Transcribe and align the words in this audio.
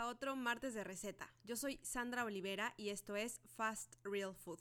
a 0.00 0.06
otro 0.06 0.34
martes 0.34 0.72
de 0.72 0.82
receta. 0.82 1.30
Yo 1.44 1.56
soy 1.56 1.78
Sandra 1.82 2.24
Olivera 2.24 2.72
y 2.78 2.88
esto 2.88 3.16
es 3.16 3.42
Fast 3.44 3.96
Real 4.02 4.34
Food. 4.34 4.60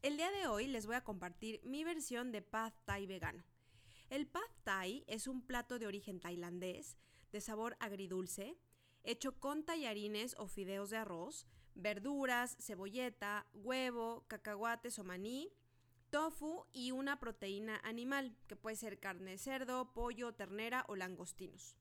El 0.00 0.16
día 0.16 0.30
de 0.30 0.46
hoy 0.46 0.68
les 0.68 0.86
voy 0.86 0.94
a 0.94 1.02
compartir 1.02 1.60
mi 1.64 1.82
versión 1.82 2.30
de 2.30 2.40
pad 2.40 2.72
thai 2.84 3.04
vegano. 3.04 3.42
El 4.10 4.28
pad 4.28 4.48
thai 4.62 5.02
es 5.08 5.26
un 5.26 5.44
plato 5.44 5.80
de 5.80 5.88
origen 5.88 6.20
tailandés, 6.20 6.96
de 7.32 7.40
sabor 7.40 7.76
agridulce, 7.80 8.56
hecho 9.02 9.40
con 9.40 9.64
tallarines 9.64 10.36
o 10.38 10.46
fideos 10.46 10.90
de 10.90 10.98
arroz, 10.98 11.48
verduras, 11.74 12.56
cebolleta, 12.60 13.48
huevo, 13.52 14.24
cacahuates 14.28 15.00
o 15.00 15.04
maní, 15.04 15.52
tofu 16.10 16.64
y 16.72 16.92
una 16.92 17.18
proteína 17.18 17.80
animal, 17.82 18.36
que 18.46 18.54
puede 18.54 18.76
ser 18.76 19.00
carne 19.00 19.32
de 19.32 19.38
cerdo, 19.38 19.92
pollo, 19.92 20.32
ternera 20.32 20.84
o 20.86 20.94
langostinos. 20.94 21.74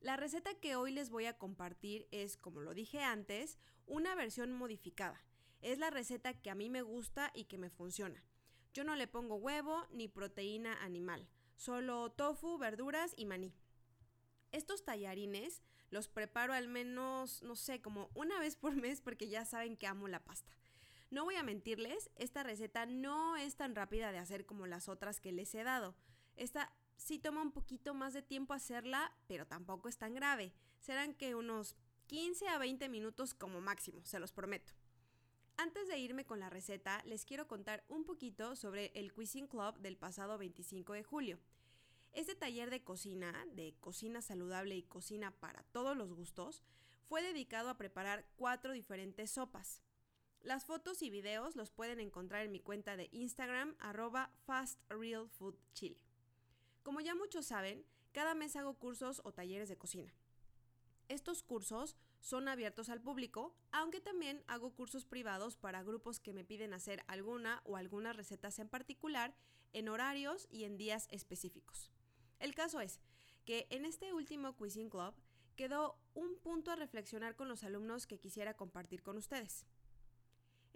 La 0.00 0.16
receta 0.16 0.54
que 0.54 0.76
hoy 0.76 0.92
les 0.92 1.10
voy 1.10 1.26
a 1.26 1.36
compartir 1.36 2.06
es, 2.12 2.36
como 2.36 2.60
lo 2.60 2.72
dije 2.72 3.02
antes, 3.02 3.58
una 3.86 4.14
versión 4.14 4.52
modificada. 4.52 5.20
Es 5.60 5.78
la 5.78 5.90
receta 5.90 6.34
que 6.34 6.50
a 6.50 6.54
mí 6.54 6.70
me 6.70 6.82
gusta 6.82 7.32
y 7.34 7.44
que 7.44 7.58
me 7.58 7.68
funciona. 7.68 8.22
Yo 8.72 8.84
no 8.84 8.94
le 8.94 9.08
pongo 9.08 9.36
huevo 9.36 9.86
ni 9.90 10.06
proteína 10.06 10.84
animal, 10.84 11.28
solo 11.56 12.12
tofu, 12.12 12.58
verduras 12.58 13.12
y 13.16 13.26
maní. 13.26 13.52
Estos 14.52 14.84
tallarines 14.84 15.62
los 15.90 16.06
preparo 16.06 16.52
al 16.52 16.68
menos, 16.68 17.42
no 17.42 17.56
sé, 17.56 17.82
como 17.82 18.08
una 18.14 18.38
vez 18.38 18.56
por 18.56 18.76
mes 18.76 19.00
porque 19.00 19.28
ya 19.28 19.44
saben 19.44 19.76
que 19.76 19.88
amo 19.88 20.06
la 20.06 20.24
pasta. 20.24 20.52
No 21.10 21.24
voy 21.24 21.34
a 21.34 21.42
mentirles, 21.42 22.10
esta 22.16 22.44
receta 22.44 22.86
no 22.86 23.36
es 23.36 23.56
tan 23.56 23.74
rápida 23.74 24.12
de 24.12 24.18
hacer 24.18 24.46
como 24.46 24.66
las 24.66 24.88
otras 24.88 25.20
que 25.20 25.32
les 25.32 25.54
he 25.54 25.64
dado. 25.64 25.96
Esta 26.36 26.72
sí 26.98 27.18
toma 27.18 27.40
un 27.40 27.52
poquito 27.52 27.94
más 27.94 28.12
de 28.12 28.22
tiempo 28.22 28.52
hacerla, 28.52 29.12
pero 29.26 29.46
tampoco 29.46 29.88
es 29.88 29.96
tan 29.96 30.14
grave. 30.14 30.52
Serán 30.80 31.14
que 31.14 31.34
unos 31.34 31.76
15 32.06 32.48
a 32.48 32.58
20 32.58 32.88
minutos 32.88 33.32
como 33.32 33.60
máximo, 33.60 34.04
se 34.04 34.18
los 34.18 34.32
prometo. 34.32 34.74
Antes 35.56 35.88
de 35.88 35.98
irme 35.98 36.24
con 36.24 36.40
la 36.40 36.50
receta, 36.50 37.02
les 37.04 37.24
quiero 37.24 37.48
contar 37.48 37.84
un 37.88 38.04
poquito 38.04 38.54
sobre 38.54 38.92
el 38.94 39.12
Cuisine 39.12 39.48
Club 39.48 39.78
del 39.78 39.96
pasado 39.96 40.38
25 40.38 40.92
de 40.92 41.02
julio. 41.02 41.40
Este 42.12 42.34
taller 42.34 42.70
de 42.70 42.82
cocina, 42.82 43.44
de 43.52 43.74
cocina 43.80 44.22
saludable 44.22 44.76
y 44.76 44.82
cocina 44.82 45.32
para 45.32 45.62
todos 45.64 45.96
los 45.96 46.12
gustos, 46.12 46.62
fue 47.08 47.22
dedicado 47.22 47.70
a 47.70 47.76
preparar 47.76 48.26
cuatro 48.36 48.72
diferentes 48.72 49.30
sopas. 49.30 49.82
Las 50.40 50.64
fotos 50.64 51.02
y 51.02 51.10
videos 51.10 51.56
los 51.56 51.70
pueden 51.70 52.00
encontrar 52.00 52.44
en 52.44 52.52
mi 52.52 52.60
cuenta 52.60 52.96
de 52.96 53.08
Instagram 53.12 53.76
arroba 53.80 54.30
fastrealfoodchile. 54.46 56.07
Como 56.82 57.00
ya 57.00 57.14
muchos 57.14 57.46
saben, 57.46 57.84
cada 58.12 58.34
mes 58.34 58.56
hago 58.56 58.74
cursos 58.74 59.20
o 59.24 59.32
talleres 59.32 59.68
de 59.68 59.76
cocina. 59.76 60.12
Estos 61.08 61.42
cursos 61.42 61.96
son 62.20 62.48
abiertos 62.48 62.90
al 62.90 63.00
público, 63.00 63.54
aunque 63.70 64.00
también 64.00 64.42
hago 64.46 64.74
cursos 64.74 65.06
privados 65.06 65.56
para 65.56 65.82
grupos 65.82 66.20
que 66.20 66.32
me 66.32 66.44
piden 66.44 66.74
hacer 66.74 67.02
alguna 67.06 67.62
o 67.64 67.76
algunas 67.76 68.16
recetas 68.16 68.58
en 68.58 68.68
particular 68.68 69.34
en 69.72 69.88
horarios 69.88 70.48
y 70.50 70.64
en 70.64 70.76
días 70.76 71.08
específicos. 71.10 71.90
El 72.38 72.54
caso 72.54 72.80
es 72.80 73.00
que 73.44 73.66
en 73.70 73.84
este 73.84 74.12
último 74.12 74.54
Cuisine 74.54 74.90
Club 74.90 75.14
quedó 75.56 75.98
un 76.14 76.36
punto 76.38 76.70
a 76.70 76.76
reflexionar 76.76 77.36
con 77.36 77.48
los 77.48 77.64
alumnos 77.64 78.06
que 78.06 78.20
quisiera 78.20 78.54
compartir 78.54 79.02
con 79.02 79.16
ustedes. 79.16 79.66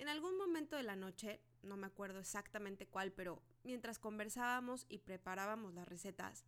En 0.02 0.08
algún 0.08 0.36
momento 0.36 0.74
de 0.74 0.82
la 0.82 0.96
noche, 0.96 1.40
no 1.62 1.76
me 1.76 1.86
acuerdo 1.86 2.18
exactamente 2.18 2.88
cuál, 2.88 3.12
pero 3.12 3.40
mientras 3.62 4.00
conversábamos 4.00 4.84
y 4.88 4.98
preparábamos 4.98 5.74
las 5.74 5.86
recetas, 5.86 6.44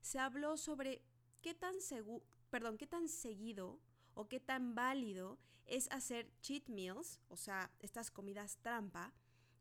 se 0.00 0.20
habló 0.20 0.56
sobre 0.56 1.02
qué 1.40 1.52
tan, 1.52 1.74
perdón, 2.48 2.78
qué 2.78 2.86
tan 2.86 3.08
seguido 3.08 3.80
o 4.14 4.28
qué 4.28 4.38
tan 4.38 4.76
válido 4.76 5.40
es 5.66 5.90
hacer 5.90 6.30
cheat 6.42 6.68
meals, 6.68 7.18
o 7.26 7.36
sea, 7.36 7.72
estas 7.80 8.12
comidas 8.12 8.58
trampa, 8.62 9.12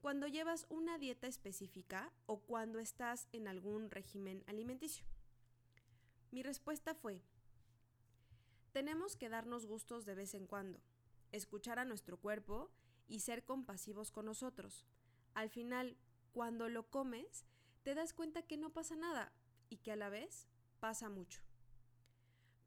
cuando 0.02 0.28
llevas 0.28 0.68
una 0.70 1.00
dieta 1.00 1.26
específica 1.26 2.14
o 2.28 2.42
cuando 2.42 2.78
estás 2.78 3.28
en 3.32 3.48
algún 3.48 3.90
régimen 3.90 4.44
alimenticio. 4.46 5.04
Mi 6.30 6.44
respuesta 6.44 6.94
fue, 6.94 7.24
tenemos 8.72 9.16
que 9.16 9.30
darnos 9.30 9.66
gustos 9.66 10.06
de 10.06 10.14
vez 10.14 10.36
en 10.36 10.46
cuando, 10.46 10.80
escuchar 11.32 11.80
a 11.80 11.86
nuestro 11.86 12.20
cuerpo 12.20 12.70
y 13.08 13.20
ser 13.20 13.44
compasivos 13.44 14.12
con 14.12 14.26
nosotros. 14.26 14.86
Al 15.34 15.50
final, 15.50 15.98
cuando 16.32 16.70
lo 16.70 16.90
comes, 16.90 17.46
te 17.84 17.96
das 17.96 18.14
cuenta 18.14 18.44
que 18.44 18.58
no 18.58 18.72
pasa 18.72 18.96
nada 18.96 19.34
y 19.70 19.78
que 19.78 19.92
a 19.92 19.96
la 19.96 20.10
vez 20.10 20.48
pasa 20.80 21.10
mucho. 21.10 21.42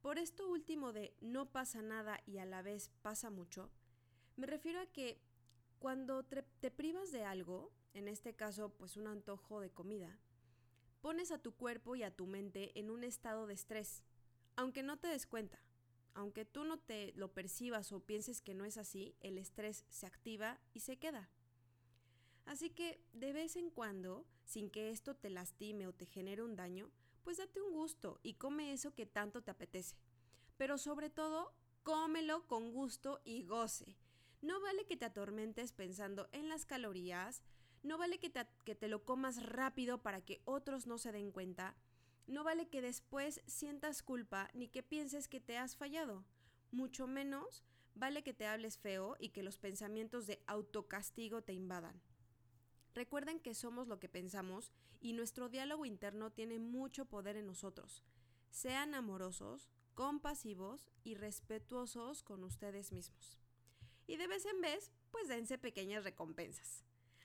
Por 0.00 0.19
esto 0.19 0.49
último 0.49 0.93
de 0.93 1.17
no 1.21 1.50
pasa 1.50 1.81
nada 1.81 2.21
y 2.27 2.39
a 2.39 2.44
la 2.44 2.62
vez 2.62 2.91
pasa 3.03 3.31
mucho, 3.31 3.71
me 4.37 4.47
refiero 4.47 4.81
a 4.81 4.87
que 4.87 5.21
cuando 5.78 6.25
te, 6.25 6.71
privas 6.71 7.12
de 7.12 7.25
algo, 7.25 7.73
en 7.94 8.09
este 8.09 8.34
caso 8.34 8.71
pues 8.71 8.97
un 8.97 9.06
antojo 9.06 9.61
de 9.61 9.71
comida, 9.71 10.19
pones 11.00 11.31
a 11.31 11.39
tu 11.39 11.55
cuerpo 11.55 11.97
y 11.97 12.03
a 12.03 12.15
tu 12.15 12.27
mente 12.27 12.78
en 12.78 12.91
un 12.91 13.05
estado 13.05 13.47
de 13.47 13.55
estrés, 13.55 14.03
aunque 14.56 14.83
no 14.83 14.99
te 14.99 15.09
des 15.09 15.27
cuenta. 15.27 15.59
Aunque 16.14 16.44
tú 16.44 16.64
no 16.64 16.78
te 16.78 17.12
lo 17.16 17.32
percibas 17.32 17.92
o 17.92 18.00
pienses 18.00 18.41
que 18.41 18.54
no 18.54 18.64
es 18.64 18.78
así, 18.78 19.16
el 19.20 19.36
estrés 19.36 19.84
se 19.88 20.06
activa 20.06 20.60
y 20.72 20.80
se 20.80 20.97
queda. 20.97 21.28
Así 22.47 22.70
que 22.70 23.04
de 23.12 23.32
vez 23.32 23.56
en 23.56 23.70
cuando, 23.70 24.26
sin 24.44 24.70
que 24.70 24.91
esto 24.91 25.16
te 25.16 25.30
lastime 25.30 25.86
o 25.86 25.94
te 25.94 26.06
genere 26.06 26.42
un 26.42 26.56
daño, 26.56 26.91
pues 27.22 27.38
date 27.38 27.60
un 27.60 27.72
gusto 27.72 28.20
y 28.22 28.34
come 28.34 28.72
eso 28.72 28.94
que 28.94 29.06
tanto 29.06 29.42
te 29.42 29.50
apetece. 29.50 29.97
Pero 30.56 30.78
sobre 30.78 31.10
todo, 31.10 31.52
cómelo 31.82 32.46
con 32.46 32.72
gusto 32.72 33.20
y 33.25 33.44
goce. 33.44 33.96
No 34.41 34.60
vale 34.60 34.86
que 34.86 34.96
te 34.96 35.06
atormentes 35.06 35.72
pensando 35.72 36.28
en 36.32 36.48
las 36.48 36.66
calorías, 36.66 37.42
no 37.82 37.98
vale 37.98 38.19
que 38.19 38.31
te, 38.31 38.46
que 38.64 38.75
te 38.75 38.88
lo 38.88 39.04
comas 39.04 39.42
rápido 39.42 40.02
para 40.02 40.20
que 40.20 40.42
otros 40.44 40.86
no 40.86 40.98
se 40.98 41.12
den 41.12 41.32
cuenta, 41.32 41.76
no 42.27 42.45
vale 42.45 42.69
que 42.69 42.81
después 42.81 43.41
sientas 43.47 44.03
culpa 44.03 44.51
ni 44.55 44.69
que 44.69 44.83
pienses 44.83 45.29
que 45.29 45.41
te 45.41 45.59
has 45.59 45.77
fallado. 45.77 46.25
Mucho 46.71 47.07
menos 47.07 47.65
vale 47.95 48.23
que 48.23 48.35
te 48.35 48.47
hables 48.47 48.79
feo 48.79 49.17
y 49.19 49.31
que 49.31 49.43
los 49.43 49.59
pensamientos 49.59 50.27
de 50.27 50.43
autocastigo 50.47 51.43
te 51.43 51.53
invadan. 51.53 52.01
Recuerden 52.95 53.41
que 53.41 53.55
somos 53.55 53.89
lo 53.89 53.99
que 53.99 54.09
pensamos 54.09 54.73
y 55.01 55.12
nuestro 55.12 55.49
diálogo 55.49 55.85
interno 55.85 56.31
tiene 56.31 56.59
mucho 56.59 57.05
poder 57.05 57.37
en 57.37 57.47
nosotros. 57.47 58.03
Sean 58.51 58.95
amorosos, 58.95 59.69
compasivos 59.95 60.87
y 61.03 61.15
respetuosos 61.15 62.23
con 62.23 62.45
ustedes 62.45 62.93
mismos. 62.93 63.39
Y 64.06 64.17
de 64.17 64.27
vez 64.27 64.47
en 64.47 64.61
vez, 64.61 64.93
pues 65.11 65.29
dense 65.29 65.59
pequeñas 65.59 66.05
recompensas. 66.05 66.85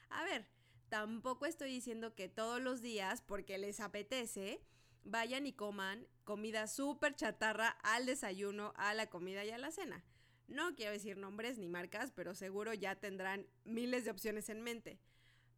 A 0.09 0.23
ver, 0.23 0.47
tampoco 0.89 1.45
estoy 1.45 1.71
diciendo 1.71 2.15
que 2.15 2.29
todos 2.29 2.61
los 2.61 2.81
días, 2.81 3.21
porque 3.21 3.57
les 3.57 3.79
apetece, 3.79 4.61
vayan 5.03 5.45
y 5.45 5.53
coman 5.53 6.07
comida 6.23 6.67
súper 6.67 7.15
chatarra 7.15 7.69
al 7.83 8.05
desayuno, 8.05 8.73
a 8.75 8.93
la 8.93 9.09
comida 9.09 9.43
y 9.45 9.49
a 9.49 9.57
la 9.57 9.71
cena. 9.71 10.03
No 10.47 10.75
quiero 10.75 10.91
decir 10.91 11.17
nombres 11.17 11.57
ni 11.57 11.67
marcas, 11.67 12.11
pero 12.11 12.33
seguro 12.33 12.73
ya 12.73 12.95
tendrán 12.95 13.47
miles 13.65 14.05
de 14.05 14.11
opciones 14.11 14.49
en 14.49 14.61
mente. 14.61 14.99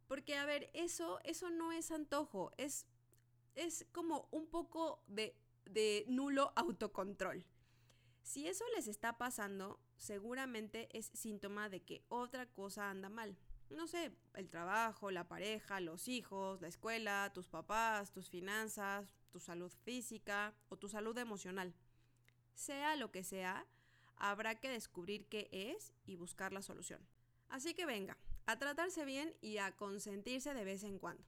Porque, 0.06 0.36
a 0.36 0.44
ver, 0.44 0.70
eso, 0.74 1.20
eso 1.24 1.50
no 1.50 1.72
es 1.72 1.90
antojo, 1.90 2.52
es, 2.58 2.86
es 3.54 3.86
como 3.92 4.28
un 4.30 4.46
poco 4.46 5.02
de, 5.06 5.34
de 5.64 6.04
nulo 6.08 6.52
autocontrol. 6.56 7.46
Si 8.22 8.46
eso 8.46 8.64
les 8.76 8.86
está 8.86 9.16
pasando, 9.16 9.80
seguramente 9.96 10.88
es 10.96 11.10
síntoma 11.14 11.68
de 11.68 11.82
que 11.82 12.04
otra 12.08 12.46
cosa 12.46 12.90
anda 12.90 13.08
mal 13.08 13.36
no 13.72 13.86
sé, 13.86 14.12
el 14.34 14.48
trabajo, 14.48 15.10
la 15.10 15.28
pareja, 15.28 15.80
los 15.80 16.08
hijos, 16.08 16.60
la 16.60 16.68
escuela, 16.68 17.30
tus 17.34 17.48
papás, 17.48 18.12
tus 18.12 18.28
finanzas, 18.28 19.14
tu 19.32 19.40
salud 19.40 19.72
física 19.82 20.54
o 20.68 20.76
tu 20.76 20.88
salud 20.88 21.18
emocional. 21.18 21.74
Sea 22.54 22.94
lo 22.94 23.10
que 23.10 23.24
sea, 23.24 23.66
habrá 24.16 24.60
que 24.60 24.70
descubrir 24.70 25.26
qué 25.26 25.48
es 25.50 25.92
y 26.04 26.14
buscar 26.14 26.52
la 26.52 26.62
solución. 26.62 27.00
Así 27.48 27.74
que 27.74 27.86
venga, 27.86 28.16
a 28.46 28.58
tratarse 28.58 29.04
bien 29.04 29.34
y 29.40 29.58
a 29.58 29.72
consentirse 29.72 30.54
de 30.54 30.64
vez 30.64 30.84
en 30.84 30.98
cuando. 30.98 31.24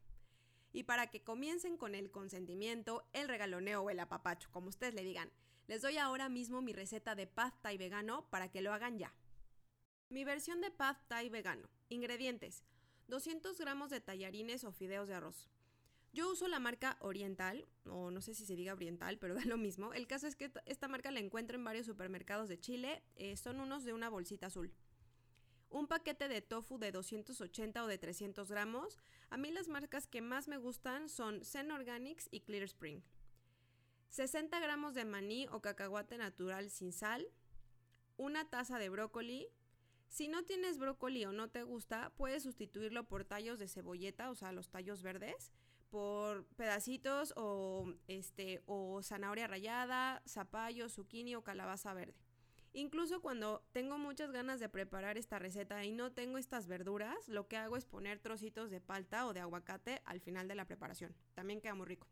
Y 0.72 0.84
para 0.84 1.08
que 1.08 1.22
comiencen 1.22 1.76
con 1.76 1.94
el 1.94 2.10
consentimiento, 2.10 3.08
el 3.12 3.28
regaloneo 3.28 3.82
o 3.82 3.90
el 3.90 4.00
apapacho, 4.00 4.50
como 4.50 4.68
ustedes 4.68 4.94
le 4.94 5.02
digan, 5.02 5.30
les 5.66 5.82
doy 5.82 5.96
ahora 5.96 6.28
mismo 6.28 6.60
mi 6.60 6.72
receta 6.72 7.14
de 7.14 7.26
pad 7.26 7.52
thai 7.62 7.78
vegano 7.78 8.28
para 8.30 8.50
que 8.50 8.60
lo 8.60 8.72
hagan 8.72 8.98
ya. 8.98 9.14
Mi 10.10 10.24
versión 10.24 10.60
de 10.60 10.70
pad 10.70 10.96
thai 11.08 11.30
vegano. 11.30 11.68
Ingredientes: 11.88 12.64
200 13.08 13.58
gramos 13.58 13.90
de 13.90 14.00
tallarines 14.00 14.64
o 14.64 14.72
fideos 14.72 15.08
de 15.08 15.14
arroz. 15.14 15.48
Yo 16.14 16.30
uso 16.30 16.46
la 16.46 16.60
marca 16.60 16.96
Oriental, 17.00 17.66
o 17.86 18.12
no 18.12 18.20
sé 18.20 18.34
si 18.34 18.46
se 18.46 18.54
diga 18.54 18.72
Oriental, 18.72 19.18
pero 19.18 19.34
da 19.34 19.44
lo 19.46 19.56
mismo. 19.56 19.92
El 19.92 20.06
caso 20.06 20.28
es 20.28 20.36
que 20.36 20.52
esta 20.64 20.86
marca 20.86 21.10
la 21.10 21.18
encuentro 21.18 21.56
en 21.56 21.64
varios 21.64 21.86
supermercados 21.86 22.48
de 22.48 22.60
Chile. 22.60 23.02
Eh, 23.16 23.36
son 23.36 23.58
unos 23.58 23.82
de 23.82 23.92
una 23.92 24.08
bolsita 24.08 24.46
azul. 24.46 24.72
Un 25.70 25.88
paquete 25.88 26.28
de 26.28 26.40
tofu 26.40 26.78
de 26.78 26.92
280 26.92 27.82
o 27.82 27.88
de 27.88 27.98
300 27.98 28.48
gramos. 28.48 28.96
A 29.28 29.36
mí 29.36 29.50
las 29.50 29.66
marcas 29.66 30.06
que 30.06 30.22
más 30.22 30.46
me 30.46 30.56
gustan 30.56 31.08
son 31.08 31.44
Zen 31.44 31.72
Organics 31.72 32.28
y 32.30 32.42
Clear 32.42 32.62
Spring. 32.62 33.02
60 34.10 34.60
gramos 34.60 34.94
de 34.94 35.04
maní 35.04 35.48
o 35.50 35.60
cacahuate 35.60 36.16
natural 36.16 36.70
sin 36.70 36.92
sal. 36.92 37.26
una 38.16 38.48
taza 38.48 38.78
de 38.78 38.88
brócoli. 38.88 39.48
Si 40.06 40.28
no 40.28 40.44
tienes 40.44 40.78
brócoli 40.78 41.24
o 41.24 41.32
no 41.32 41.50
te 41.50 41.64
gusta, 41.64 42.12
puedes 42.16 42.44
sustituirlo 42.44 43.08
por 43.08 43.24
tallos 43.24 43.58
de 43.58 43.66
cebolleta, 43.66 44.30
o 44.30 44.36
sea, 44.36 44.52
los 44.52 44.70
tallos 44.70 45.02
verdes, 45.02 45.50
por 45.94 46.44
pedacitos 46.56 47.32
o 47.36 47.86
este 48.08 48.64
o 48.66 49.00
zanahoria 49.00 49.46
rallada, 49.46 50.24
zapallo, 50.26 50.88
zucchini 50.88 51.36
o 51.36 51.44
calabaza 51.44 51.94
verde. 51.94 52.18
Incluso 52.72 53.22
cuando 53.22 53.62
tengo 53.70 53.96
muchas 53.96 54.32
ganas 54.32 54.58
de 54.58 54.68
preparar 54.68 55.18
esta 55.18 55.38
receta 55.38 55.84
y 55.84 55.92
no 55.92 56.10
tengo 56.10 56.36
estas 56.36 56.66
verduras, 56.66 57.28
lo 57.28 57.46
que 57.46 57.58
hago 57.58 57.76
es 57.76 57.84
poner 57.84 58.18
trocitos 58.18 58.70
de 58.70 58.80
palta 58.80 59.24
o 59.28 59.34
de 59.34 59.38
aguacate 59.38 60.02
al 60.04 60.18
final 60.18 60.48
de 60.48 60.56
la 60.56 60.64
preparación. 60.64 61.14
También 61.34 61.60
queda 61.60 61.76
muy 61.76 61.86
rico. 61.86 62.08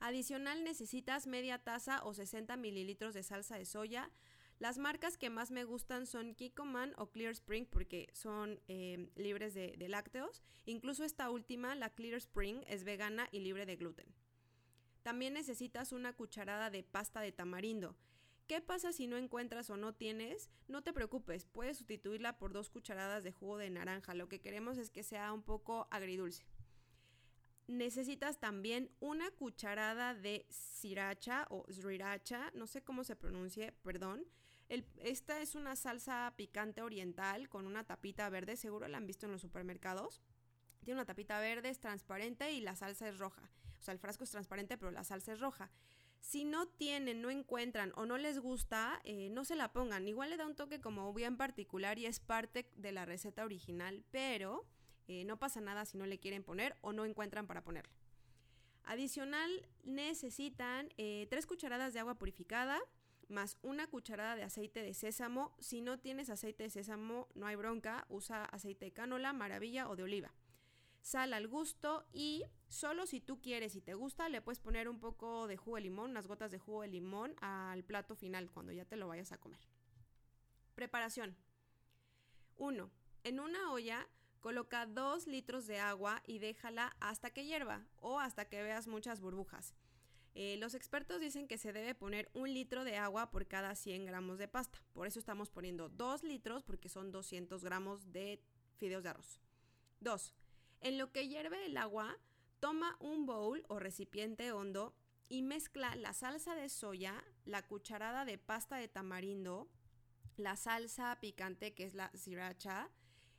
Adicional 0.00 0.64
necesitas 0.64 1.26
media 1.26 1.58
taza 1.58 2.02
o 2.02 2.14
60 2.14 2.56
mililitros 2.56 3.12
de 3.12 3.24
salsa 3.24 3.58
de 3.58 3.66
soya. 3.66 4.10
Las 4.58 4.78
marcas 4.78 5.16
que 5.16 5.30
más 5.30 5.50
me 5.50 5.64
gustan 5.64 6.06
son 6.06 6.34
Kikoman 6.34 6.92
o 6.96 7.10
Clear 7.10 7.32
Spring 7.32 7.66
porque 7.66 8.08
son 8.12 8.60
eh, 8.66 9.08
libres 9.14 9.54
de, 9.54 9.76
de 9.76 9.88
lácteos. 9.88 10.42
Incluso 10.66 11.04
esta 11.04 11.30
última, 11.30 11.74
la 11.76 11.90
Clear 11.90 12.16
Spring, 12.16 12.62
es 12.66 12.82
vegana 12.82 13.28
y 13.30 13.40
libre 13.40 13.66
de 13.66 13.76
gluten. 13.76 14.12
También 15.02 15.34
necesitas 15.34 15.92
una 15.92 16.12
cucharada 16.12 16.70
de 16.70 16.82
pasta 16.82 17.20
de 17.20 17.32
tamarindo. 17.32 17.96
¿Qué 18.48 18.62
pasa 18.62 18.92
si 18.92 19.06
no 19.06 19.18
encuentras 19.18 19.68
o 19.68 19.76
no 19.76 19.94
tienes? 19.94 20.50
No 20.68 20.82
te 20.82 20.94
preocupes, 20.94 21.44
puedes 21.44 21.76
sustituirla 21.76 22.38
por 22.38 22.52
dos 22.52 22.70
cucharadas 22.70 23.22
de 23.22 23.30
jugo 23.30 23.58
de 23.58 23.68
naranja. 23.68 24.14
Lo 24.14 24.28
que 24.28 24.40
queremos 24.40 24.78
es 24.78 24.90
que 24.90 25.02
sea 25.02 25.34
un 25.34 25.42
poco 25.42 25.86
agridulce. 25.90 26.46
Necesitas 27.66 28.40
también 28.40 28.90
una 29.00 29.30
cucharada 29.32 30.14
de 30.14 30.46
sriracha 30.48 31.46
o 31.50 31.66
sriracha, 31.70 32.50
no 32.54 32.66
sé 32.66 32.82
cómo 32.82 33.04
se 33.04 33.16
pronuncie, 33.16 33.72
perdón. 33.82 34.24
Esta 34.68 35.40
es 35.40 35.54
una 35.54 35.76
salsa 35.76 36.32
picante 36.36 36.82
oriental 36.82 37.48
con 37.48 37.66
una 37.66 37.84
tapita 37.84 38.28
verde, 38.28 38.56
seguro 38.56 38.86
la 38.88 38.98
han 38.98 39.06
visto 39.06 39.26
en 39.26 39.32
los 39.32 39.40
supermercados. 39.40 40.22
Tiene 40.84 41.00
una 41.00 41.06
tapita 41.06 41.40
verde, 41.40 41.70
es 41.70 41.80
transparente 41.80 42.52
y 42.52 42.60
la 42.60 42.76
salsa 42.76 43.08
es 43.08 43.18
roja. 43.18 43.50
O 43.78 43.82
sea, 43.82 43.92
el 43.92 43.98
frasco 43.98 44.24
es 44.24 44.30
transparente, 44.30 44.76
pero 44.76 44.90
la 44.90 45.04
salsa 45.04 45.32
es 45.32 45.40
roja. 45.40 45.70
Si 46.20 46.44
no 46.44 46.66
tienen, 46.66 47.22
no 47.22 47.30
encuentran 47.30 47.92
o 47.96 48.04
no 48.04 48.18
les 48.18 48.38
gusta, 48.40 49.00
eh, 49.04 49.30
no 49.30 49.44
se 49.44 49.56
la 49.56 49.72
pongan. 49.72 50.08
Igual 50.08 50.30
le 50.30 50.36
da 50.36 50.46
un 50.46 50.56
toque 50.56 50.80
como 50.80 51.12
bien 51.14 51.36
particular 51.36 51.98
y 51.98 52.06
es 52.06 52.20
parte 52.20 52.68
de 52.76 52.92
la 52.92 53.06
receta 53.06 53.44
original, 53.44 54.04
pero 54.10 54.66
eh, 55.06 55.24
no 55.24 55.38
pasa 55.38 55.60
nada 55.60 55.84
si 55.86 55.96
no 55.96 56.06
le 56.06 56.18
quieren 56.18 56.42
poner 56.42 56.76
o 56.80 56.92
no 56.92 57.04
encuentran 57.04 57.46
para 57.46 57.62
ponerle. 57.62 57.94
Adicional, 58.84 59.68
necesitan 59.84 60.92
eh, 60.96 61.26
tres 61.30 61.46
cucharadas 61.46 61.92
de 61.92 62.00
agua 62.00 62.18
purificada 62.18 62.80
más 63.28 63.58
una 63.62 63.86
cucharada 63.86 64.36
de 64.36 64.42
aceite 64.42 64.82
de 64.82 64.94
sésamo. 64.94 65.54
Si 65.60 65.80
no 65.80 65.98
tienes 65.98 66.30
aceite 66.30 66.64
de 66.64 66.70
sésamo, 66.70 67.28
no 67.34 67.46
hay 67.46 67.56
bronca, 67.56 68.06
usa 68.08 68.44
aceite 68.44 68.86
de 68.86 68.92
cánola, 68.92 69.32
maravilla 69.32 69.88
o 69.88 69.96
de 69.96 70.02
oliva 70.02 70.32
sal 71.08 71.32
al 71.32 71.48
gusto 71.48 72.06
y 72.12 72.44
solo 72.68 73.06
si 73.06 73.20
tú 73.20 73.40
quieres 73.40 73.74
y 73.76 73.80
te 73.80 73.94
gusta 73.94 74.28
le 74.28 74.42
puedes 74.42 74.60
poner 74.60 74.88
un 74.88 75.00
poco 75.00 75.46
de 75.46 75.56
jugo 75.56 75.76
de 75.76 75.82
limón, 75.82 76.10
unas 76.10 76.26
gotas 76.26 76.50
de 76.50 76.58
jugo 76.58 76.82
de 76.82 76.88
limón 76.88 77.34
al 77.40 77.82
plato 77.82 78.14
final 78.14 78.50
cuando 78.50 78.72
ya 78.72 78.84
te 78.84 78.96
lo 78.96 79.08
vayas 79.08 79.32
a 79.32 79.38
comer. 79.38 79.60
Preparación. 80.74 81.36
1. 82.56 82.90
En 83.24 83.40
una 83.40 83.72
olla 83.72 84.06
coloca 84.40 84.84
2 84.84 85.26
litros 85.28 85.66
de 85.66 85.80
agua 85.80 86.22
y 86.26 86.40
déjala 86.40 86.94
hasta 87.00 87.30
que 87.30 87.46
hierva 87.46 87.86
o 87.96 88.20
hasta 88.20 88.46
que 88.46 88.62
veas 88.62 88.86
muchas 88.86 89.20
burbujas. 89.20 89.74
Eh, 90.40 90.56
los 90.56 90.74
expertos 90.74 91.18
dicen 91.18 91.48
que 91.48 91.58
se 91.58 91.72
debe 91.72 91.96
poner 91.96 92.30
un 92.32 92.54
litro 92.54 92.84
de 92.84 92.96
agua 92.96 93.32
por 93.32 93.48
cada 93.48 93.74
100 93.74 94.06
gramos 94.06 94.38
de 94.38 94.46
pasta. 94.46 94.78
Por 94.92 95.08
eso 95.08 95.18
estamos 95.18 95.50
poniendo 95.50 95.88
2 95.88 96.22
litros 96.22 96.62
porque 96.62 96.88
son 96.88 97.10
200 97.10 97.64
gramos 97.64 98.12
de 98.12 98.40
fideos 98.76 99.02
de 99.02 99.08
arroz. 99.08 99.40
2. 99.98 100.32
En 100.82 100.96
lo 100.96 101.10
que 101.10 101.26
hierve 101.26 101.66
el 101.66 101.76
agua, 101.76 102.16
toma 102.60 102.96
un 103.00 103.26
bowl 103.26 103.64
o 103.66 103.80
recipiente 103.80 104.52
hondo 104.52 104.94
y 105.28 105.42
mezcla 105.42 105.96
la 105.96 106.12
salsa 106.12 106.54
de 106.54 106.68
soya, 106.68 107.24
la 107.44 107.66
cucharada 107.66 108.24
de 108.24 108.38
pasta 108.38 108.76
de 108.76 108.86
tamarindo, 108.86 109.68
la 110.36 110.54
salsa 110.54 111.18
picante 111.20 111.74
que 111.74 111.82
es 111.82 111.94
la 111.94 112.12
sriracha, 112.14 112.92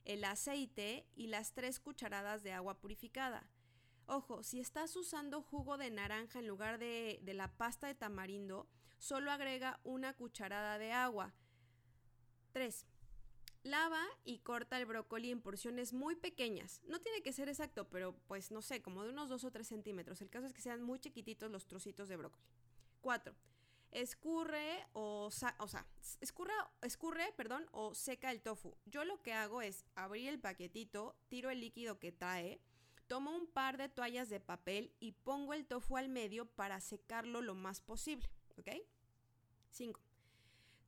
el 0.04 0.26
aceite 0.26 1.08
y 1.16 1.28
las 1.28 1.54
tres 1.54 1.80
cucharadas 1.80 2.44
de 2.44 2.52
agua 2.52 2.82
purificada. 2.82 3.50
Ojo, 4.12 4.42
si 4.42 4.60
estás 4.60 4.96
usando 4.96 5.44
jugo 5.44 5.78
de 5.78 5.92
naranja 5.92 6.40
en 6.40 6.48
lugar 6.48 6.80
de, 6.80 7.20
de, 7.22 7.36
la 7.36 7.56
pasta 7.58 7.86
de 7.86 7.94
tamarindo, 7.94 8.68
solo 8.98 9.32
agrega 9.32 9.80
una 9.84 10.16
cucharada 10.16 10.80
de 10.80 10.92
agua. 10.92 11.32
3. 12.52 12.88
Lava 13.62 14.04
y 14.24 14.40
corta 14.40 14.80
el 14.80 14.88
brócoli 14.88 15.30
en 15.30 15.42
porciones 15.42 15.94
muy 15.94 16.16
pequeñas. 16.16 16.82
No 16.88 17.00
tiene 17.00 17.22
que 17.22 17.34
ser 17.34 17.50
exacto, 17.50 17.88
pero 17.88 18.16
pues 18.26 18.50
no 18.50 18.64
sé, 18.64 18.82
como 18.82 19.04
de 19.04 19.12
unos 19.12 19.30
2 19.30 19.44
o 19.44 19.52
3 19.52 19.68
centímetros. 19.68 20.24
El 20.24 20.32
caso 20.32 20.48
es 20.48 20.54
que 20.54 20.62
sean 20.62 20.82
muy 20.82 20.98
chiquititos 20.98 21.52
los 21.52 21.68
trocitos 21.68 22.10
de 22.10 22.18
brócoli. 22.18 22.44
4. 23.02 23.36
Escurre 23.92 24.88
o, 24.94 25.26
o 25.26 25.32
sea, 25.68 25.86
escurre, 26.20 27.34
perdón, 27.38 27.68
o 27.74 27.94
seca 27.94 28.32
el 28.32 28.42
tofu. 28.42 28.76
Yo 28.88 29.06
lo 29.06 29.22
que 29.22 29.34
hago 29.34 29.62
es 29.62 29.86
abrir 29.94 30.30
el 30.30 30.40
paquetito, 30.40 31.16
tiro 31.28 31.52
el 31.52 31.60
líquido 31.60 32.00
que 32.00 32.12
trae, 32.12 32.60
tomo 33.10 33.36
un 33.36 33.48
par 33.48 33.78
de 33.78 33.90
toallas 33.90 34.30
de 34.30 34.40
papel 34.40 34.94
y 35.00 35.12
pongo 35.12 35.54
el 35.54 35.66
tofu 35.66 35.98
al 35.98 36.08
medio 36.08 36.46
para 36.46 36.80
secarlo 36.80 37.42
lo 37.42 37.56
más 37.56 37.82
posible, 37.82 38.30
¿ok? 38.56 38.70
5. 39.72 40.00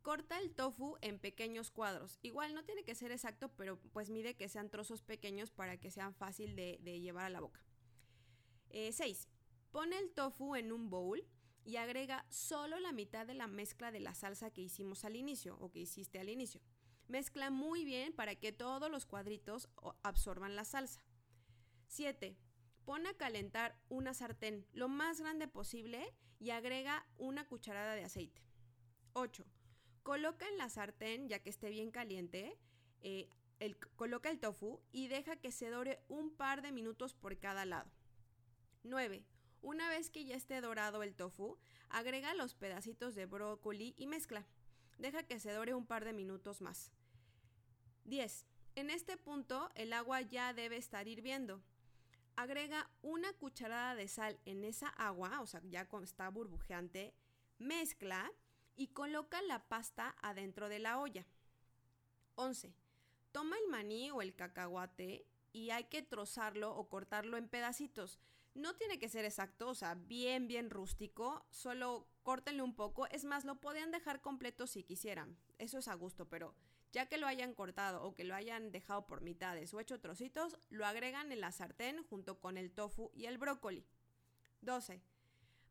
Corta 0.04 0.40
el 0.40 0.52
tofu 0.52 0.98
en 1.02 1.20
pequeños 1.20 1.72
cuadros. 1.72 2.20
Igual 2.22 2.54
no 2.54 2.64
tiene 2.64 2.84
que 2.84 2.96
ser 2.96 3.12
exacto, 3.12 3.50
pero 3.58 3.80
pues 3.92 4.10
mide 4.10 4.36
que 4.36 4.50
sean 4.50 4.70
trozos 4.70 5.02
pequeños 5.02 5.50
para 5.52 5.78
que 5.78 5.92
sean 5.92 6.14
fácil 6.14 6.56
de, 6.56 6.78
llevar 7.02 7.26
a 7.26 7.30
la 7.30 7.42
boca. 7.42 7.64
6. 8.70 9.02
Eh, 9.02 9.28
Pone 9.72 9.98
el 9.98 10.12
tofu 10.12 10.56
en 10.56 10.72
un 10.72 10.90
bowl 10.90 11.26
y 11.64 11.78
agrega 11.78 12.26
solo 12.30 12.80
la 12.80 12.92
mitad 12.92 13.26
de 13.26 13.34
la 13.34 13.48
mezcla 13.48 13.92
de 13.92 14.00
la 14.00 14.14
salsa 14.14 14.52
que 14.52 14.62
hicimos 14.62 15.06
al 15.06 15.16
inicio 15.16 15.58
o 15.60 15.72
que 15.72 15.80
hiciste 15.80 16.20
al 16.20 16.30
inicio. 16.30 16.62
Mezcla 17.08 17.50
muy 17.50 17.84
bien 17.84 18.14
para 18.14 18.36
que 18.36 18.52
todos 18.52 18.92
los 18.92 19.06
cuadritos 19.06 19.70
absorban 20.04 20.56
la 20.56 20.66
salsa. 20.66 21.04
7. 21.92 22.38
Pone 22.86 23.10
a 23.10 23.18
calentar 23.18 23.78
una 23.90 24.14
sartén 24.14 24.66
lo 24.72 24.88
más 24.88 25.20
grande 25.20 25.50
posible 25.50 26.16
y 26.40 26.52
agrega 26.52 27.06
una 27.18 27.46
cucharada 27.46 27.96
de 27.96 28.06
aceite. 28.06 28.42
8. 29.12 29.46
Coloca 30.02 30.48
en 30.48 30.58
la 30.58 30.70
sartén, 30.70 31.28
ya 31.28 31.40
que 31.40 31.50
esté 31.50 31.70
bien 31.70 31.92
caliente, 31.92 32.58
eh, 33.02 33.30
coloca 33.98 34.30
el 34.30 34.40
tofu 34.40 34.80
y 34.94 35.10
deja 35.10 35.36
que 35.36 35.52
se 35.52 35.70
dore 35.70 36.02
un 36.08 36.34
par 36.34 36.62
de 36.62 36.72
minutos 36.72 37.14
por 37.14 37.38
cada 37.38 37.66
lado. 37.66 37.92
9. 38.84 39.26
Una 39.62 39.90
vez 39.90 40.10
que 40.10 40.24
ya 40.24 40.38
esté 40.38 40.62
dorado 40.62 41.04
el 41.04 41.14
tofu, 41.14 41.58
agrega 41.90 42.34
los 42.34 42.56
pedacitos 42.56 43.16
de 43.16 43.26
brócoli 43.26 43.94
y 43.98 44.08
mezcla. 44.08 44.48
Deja 44.98 45.24
que 45.24 45.40
se 45.40 45.52
dore 45.52 45.74
un 45.74 45.86
par 45.86 46.06
de 46.06 46.14
minutos 46.14 46.62
más. 46.62 46.94
10. 48.06 48.46
En 48.76 48.90
este 48.90 49.18
punto 49.18 49.70
el 49.76 49.92
agua 49.92 50.22
ya 50.22 50.54
debe 50.54 50.78
estar 50.78 51.10
hirviendo. 51.10 51.62
Agrega 52.36 52.90
una 53.02 53.34
cucharada 53.34 53.96
de 53.96 54.08
sal 54.08 54.40
en 54.46 54.64
esa 54.64 54.90
agua, 54.90 55.42
o 55.42 55.48
sea, 55.48 55.62
ya 55.70 55.88
está 56.04 56.30
burbujeante, 56.30 57.14
mezcla 57.60 58.32
y 58.76 58.88
coloca 58.88 59.42
la 59.44 59.68
pasta 59.68 60.16
adentro 60.22 60.70
de 60.70 60.80
la 60.80 61.00
olla. 61.00 61.26
11. 62.36 62.74
Toma 63.32 63.58
el 63.58 63.70
maní 63.70 64.12
o 64.12 64.22
el 64.22 64.36
cacahuate 64.36 65.26
y 65.54 65.70
hay 65.70 65.86
que 65.86 66.02
trozarlo 66.02 66.76
o 66.76 66.90
cortarlo 66.90 67.38
en 67.38 67.48
pedacitos. 67.48 68.20
No 68.54 68.76
tiene 68.76 69.00
que 69.00 69.08
ser 69.08 69.24
exacto, 69.24 69.70
o 69.70 69.76
sea, 69.76 69.96
bien, 69.96 70.48
bien 70.48 70.70
rústico, 70.70 71.46
solo 71.52 72.08
córtenle 72.24 72.64
un 72.64 72.76
poco. 72.76 73.08
Es 73.08 73.24
más, 73.24 73.46
lo 73.46 73.62
podían 73.62 73.92
dejar 73.92 74.22
completo 74.22 74.68
si 74.68 74.84
quisieran. 74.84 75.38
Eso 75.58 75.78
es 75.78 75.88
a 75.88 75.94
gusto, 75.94 76.28
pero 76.28 76.54
ya 76.92 77.06
que 77.08 77.18
lo 77.18 77.28
hayan 77.28 77.54
cortado 77.54 78.04
o 78.04 78.14
que 78.14 78.24
lo 78.24 78.36
hayan 78.36 78.72
dejado 78.72 79.08
por 79.08 79.22
mitades 79.22 79.74
o 79.74 79.80
hecho 79.80 80.00
trocitos, 80.00 80.58
lo 80.70 80.86
agregan 80.86 81.32
en 81.32 81.42
la 81.42 81.52
sartén 81.52 82.04
junto 82.04 82.40
con 82.40 82.58
el 82.58 82.72
tofu 82.72 83.12
y 83.14 83.26
el 83.26 83.38
brócoli. 83.38 83.86
12. 84.62 85.02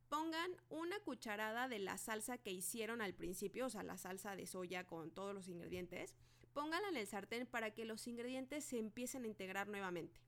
Pongan 0.08 0.50
una 0.68 0.98
cucharada 1.00 1.68
de 1.68 1.78
la 1.78 1.96
salsa 1.96 2.38
que 2.38 2.50
hicieron 2.50 3.00
al 3.00 3.14
principio, 3.14 3.66
o 3.66 3.70
sea, 3.70 3.82
la 3.82 3.96
salsa 3.96 4.34
de 4.34 4.46
soya 4.46 4.84
con 4.84 5.10
todos 5.12 5.34
los 5.34 5.46
ingredientes. 5.48 6.16
Pónganla 6.52 6.88
en 6.88 6.96
el 6.96 7.06
sartén 7.06 7.46
para 7.46 7.72
que 7.72 7.84
los 7.84 8.08
ingredientes 8.08 8.64
se 8.64 8.78
empiecen 8.78 9.24
a 9.24 9.28
integrar 9.28 9.68
nuevamente. 9.68 10.20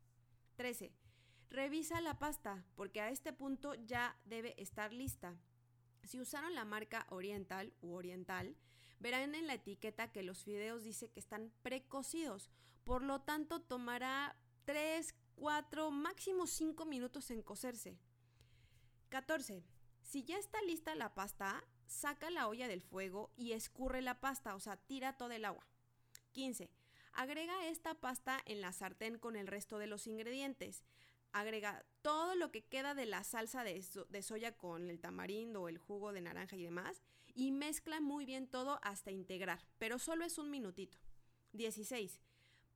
13. 0.56 0.92
Revisa 1.50 2.00
la 2.00 2.18
pasta, 2.18 2.64
porque 2.76 3.00
a 3.00 3.10
este 3.10 3.32
punto 3.32 3.74
ya 3.74 4.16
debe 4.24 4.54
estar 4.62 4.92
lista. 4.92 5.36
Si 6.04 6.20
usaron 6.20 6.54
la 6.54 6.64
marca 6.64 7.06
Oriental 7.10 7.72
u 7.80 7.94
Oriental, 7.94 8.56
verán 9.02 9.34
en 9.34 9.46
la 9.46 9.54
etiqueta 9.54 10.12
que 10.12 10.22
los 10.22 10.44
fideos 10.44 10.84
dice 10.84 11.10
que 11.10 11.20
están 11.20 11.52
precocidos, 11.62 12.48
por 12.84 13.02
lo 13.02 13.20
tanto 13.20 13.60
tomará 13.60 14.36
3, 14.64 15.14
4, 15.34 15.90
máximo 15.90 16.46
5 16.46 16.84
minutos 16.84 17.30
en 17.30 17.42
cocerse. 17.42 17.98
14. 19.08 19.62
Si 20.02 20.24
ya 20.24 20.38
está 20.38 20.62
lista 20.62 20.94
la 20.94 21.14
pasta, 21.14 21.64
saca 21.86 22.30
la 22.30 22.48
olla 22.48 22.68
del 22.68 22.80
fuego 22.80 23.30
y 23.36 23.52
escurre 23.52 24.02
la 24.02 24.20
pasta, 24.20 24.54
o 24.54 24.60
sea, 24.60 24.76
tira 24.76 25.16
todo 25.16 25.32
el 25.32 25.44
agua. 25.44 25.66
15. 26.32 26.70
Agrega 27.12 27.66
esta 27.66 27.94
pasta 27.94 28.40
en 28.46 28.60
la 28.60 28.72
sartén 28.72 29.18
con 29.18 29.36
el 29.36 29.46
resto 29.46 29.78
de 29.78 29.86
los 29.86 30.06
ingredientes. 30.06 30.84
Agrega 31.32 31.84
todo 32.02 32.34
lo 32.34 32.50
que 32.50 32.64
queda 32.64 32.94
de 32.94 33.06
la 33.06 33.24
salsa 33.24 33.64
de, 33.64 33.84
de, 34.08 34.22
soya 34.22 34.56
con 34.56 34.88
el 34.90 35.00
tamarindo 35.00 35.68
el 35.68 35.78
jugo 35.78 36.12
de 36.12 36.20
naranja 36.20 36.56
y 36.56 36.62
demás 36.62 37.02
y 37.34 37.52
mezcla 37.52 38.00
muy 38.00 38.26
bien 38.26 38.46
todo 38.46 38.78
hasta 38.82 39.10
integrar, 39.10 39.64
pero 39.78 39.98
solo 39.98 40.24
es 40.24 40.38
un 40.38 40.50
minutito. 40.50 40.98
16. 41.52 42.20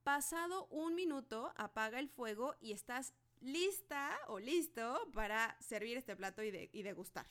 Pasado 0.03 0.67
un 0.67 0.95
minuto, 0.95 1.51
apaga 1.57 1.99
el 1.99 2.09
fuego 2.09 2.55
y 2.61 2.71
estás 2.71 3.13
lista 3.41 4.17
o 4.27 4.39
listo 4.39 5.09
para 5.13 5.57
servir 5.59 5.97
este 5.97 6.15
plato 6.15 6.43
y, 6.43 6.51
degustar. 6.81 7.27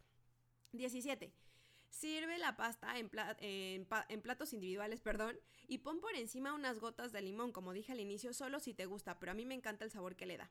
17. 0.72 1.32
Sirve 1.88 2.38
la 2.38 2.56
pasta 2.56 2.98
en, 2.98 3.10
en, 3.40 4.20
platos 4.20 4.52
individuales, 4.52 5.00
perdón, 5.00 5.38
y 5.66 5.78
pon 5.78 6.00
por 6.00 6.14
encima 6.14 6.52
unas 6.52 6.78
gotas 6.78 7.12
de 7.12 7.22
limón, 7.22 7.52
como 7.52 7.72
dije 7.72 7.92
al 7.92 8.00
inicio, 8.00 8.34
solo 8.34 8.60
si 8.60 8.74
te 8.74 8.86
gusta, 8.86 9.18
pero 9.18 9.32
a 9.32 9.34
mí 9.34 9.46
me 9.46 9.54
encanta 9.54 9.84
el 9.84 9.90
sabor 9.90 10.16
que 10.16 10.26
le 10.26 10.36
da. 10.36 10.50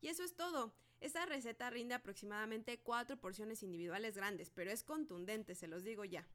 Y 0.00 0.08
eso 0.08 0.24
es 0.24 0.34
todo. 0.34 0.74
Esta 1.00 1.24
receta 1.26 1.70
rinde 1.70 1.94
aproximadamente 1.94 2.78
4 2.80 3.18
porciones 3.18 3.62
individuales 3.62 4.16
grandes, 4.16 4.50
pero 4.50 4.70
es 4.70 4.84
contundente, 4.84 5.54
se 5.54 5.66
los 5.66 5.82
digo 5.82 6.04
ya. 6.04 6.26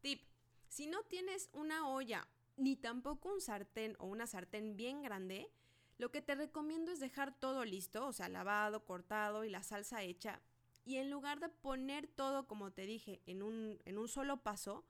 Tip. 0.00 0.22
Si 0.68 0.86
no 0.86 1.02
tienes 1.02 1.50
una 1.52 1.88
olla 1.88 2.26
ni 2.56 2.76
tampoco 2.76 3.32
un 3.32 3.40
sartén 3.40 3.96
o 3.98 4.06
una 4.06 4.26
sartén 4.26 4.76
bien 4.76 5.02
grande, 5.02 5.50
lo 5.98 6.10
que 6.10 6.22
te 6.22 6.34
recomiendo 6.34 6.92
es 6.92 7.00
dejar 7.00 7.38
todo 7.38 7.64
listo, 7.64 8.06
o 8.06 8.12
sea, 8.12 8.28
lavado, 8.28 8.84
cortado 8.84 9.44
y 9.44 9.50
la 9.50 9.62
salsa 9.62 10.02
hecha. 10.02 10.40
Y 10.84 10.96
en 10.96 11.10
lugar 11.10 11.40
de 11.40 11.48
poner 11.48 12.06
todo, 12.06 12.46
como 12.46 12.72
te 12.72 12.86
dije, 12.86 13.22
en 13.26 13.42
un, 13.42 13.80
en 13.84 13.98
un 13.98 14.08
solo 14.08 14.42
paso, 14.42 14.84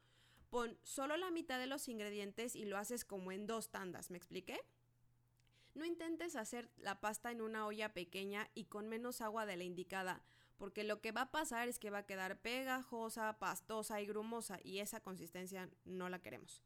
pon 0.51 0.79
solo 0.83 1.17
la 1.17 1.31
mitad 1.31 1.59
de 1.59 1.67
los 1.67 1.89
ingredientes 1.89 2.57
y 2.57 2.65
lo 2.65 2.79
haces 2.79 3.05
como 3.05 3.33
en 3.33 3.47
dos 3.47 3.71
tandas, 3.71 4.11
¿me 4.11 4.17
expliqué? 4.17 4.61
No 5.75 5.85
intentes 5.85 6.37
hacer 6.37 6.71
la 6.77 7.01
pasta 7.01 7.33
en 7.33 7.41
una 7.41 7.67
olla 7.67 7.93
pequeña 7.93 8.49
y 8.55 8.67
con 8.67 8.89
menos 8.89 9.21
agua 9.21 9.45
de 9.45 9.57
la 9.57 9.65
indicada, 9.65 10.23
porque 10.57 10.85
lo 10.85 11.01
que 11.01 11.11
va 11.11 11.23
a 11.23 11.33
pasar 11.33 11.69
es 11.69 11.81
que 11.81 11.91
va 11.91 11.99
a 11.99 12.07
quedar 12.07 12.41
pegajosa, 12.41 13.39
pastosa 13.39 14.01
y 14.01 14.07
grumosa 14.07 14.61
y 14.63 14.79
esa 14.79 15.01
consistencia 15.01 15.69
no 15.85 16.09
la 16.09 16.23
queremos. 16.23 16.63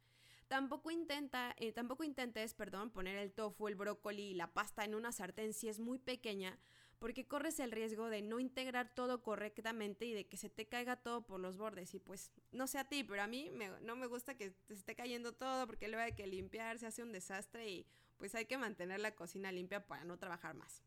Tampoco, 0.48 0.90
intenta, 0.90 1.54
eh, 1.58 1.72
tampoco 1.72 2.04
intentes 2.04 2.54
perdón, 2.54 2.90
poner 2.90 3.16
el 3.16 3.32
tofu, 3.32 3.68
el 3.68 3.76
brócoli 3.76 4.30
y 4.30 4.34
la 4.34 4.52
pasta 4.52 4.84
en 4.84 4.94
una 4.94 5.12
sartén 5.12 5.52
si 5.52 5.68
es 5.68 5.78
muy 5.78 5.98
pequeña, 5.98 6.58
porque 6.98 7.26
corres 7.26 7.60
el 7.60 7.70
riesgo 7.70 8.08
de 8.08 8.22
no 8.22 8.40
integrar 8.40 8.94
todo 8.94 9.22
correctamente 9.22 10.06
y 10.06 10.14
de 10.14 10.26
que 10.26 10.36
se 10.36 10.50
te 10.50 10.66
caiga 10.66 10.96
todo 10.96 11.24
por 11.26 11.38
los 11.38 11.56
bordes. 11.56 11.94
Y 11.94 12.00
pues, 12.00 12.32
no 12.50 12.66
sé 12.66 12.78
a 12.78 12.88
ti, 12.88 13.04
pero 13.04 13.22
a 13.22 13.26
mí 13.26 13.50
no 13.82 13.94
me 13.96 14.06
gusta 14.06 14.36
que 14.36 14.50
te 14.50 14.74
esté 14.74 14.94
cayendo 14.96 15.32
todo 15.32 15.66
porque 15.66 15.88
luego 15.88 16.02
hay 16.02 16.14
que 16.14 16.26
limpiar, 16.26 16.78
se 16.78 16.86
hace 16.86 17.02
un 17.02 17.12
desastre 17.12 17.68
y 17.70 17.86
pues 18.18 18.34
hay 18.34 18.46
que 18.46 18.58
mantener 18.58 19.00
la 19.00 19.14
cocina 19.14 19.52
limpia 19.52 19.86
para 19.86 20.04
no 20.04 20.18
trabajar 20.18 20.54
más. 20.54 20.82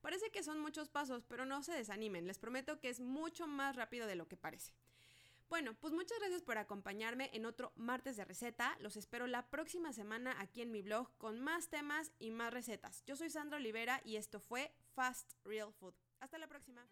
Parece 0.00 0.30
que 0.30 0.42
son 0.42 0.60
muchos 0.60 0.88
pasos, 0.88 1.24
pero 1.28 1.44
no 1.44 1.62
se 1.62 1.72
desanimen, 1.72 2.26
les 2.26 2.38
prometo 2.38 2.80
que 2.80 2.88
es 2.88 3.00
mucho 3.00 3.46
más 3.46 3.76
rápido 3.76 4.06
de 4.06 4.14
lo 4.16 4.28
que 4.28 4.36
parece. 4.36 4.72
Bueno, 5.50 5.74
pues 5.74 5.92
muchas 5.92 6.16
gracias 6.20 6.42
por 6.42 6.58
acompañarme 6.58 7.28
en 7.32 7.44
otro 7.44 7.72
martes 7.74 8.16
de 8.16 8.24
receta. 8.24 8.76
Los 8.78 8.96
espero 8.96 9.26
la 9.26 9.50
próxima 9.50 9.92
semana 9.92 10.36
aquí 10.38 10.62
en 10.62 10.70
mi 10.70 10.80
blog 10.80 11.08
con 11.18 11.40
más 11.40 11.68
temas 11.68 12.12
y 12.20 12.30
más 12.30 12.54
recetas. 12.54 13.02
Yo 13.04 13.16
soy 13.16 13.30
Sandra 13.30 13.58
Olivera 13.58 14.00
y 14.04 14.14
esto 14.14 14.38
fue 14.38 14.72
Fast 14.94 15.32
Real 15.44 15.72
Food. 15.72 15.94
Hasta 16.20 16.38
la 16.38 16.46
próxima. 16.46 16.86